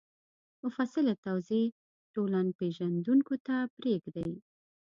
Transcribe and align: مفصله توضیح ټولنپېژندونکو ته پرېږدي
مفصله 0.63 1.13
توضیح 1.25 1.65
ټولنپېژندونکو 2.13 3.33
ته 3.45 3.55
پرېږدي 3.75 4.29